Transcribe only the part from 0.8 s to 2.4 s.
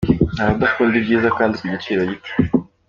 ibyiza kandi ku giciro gito.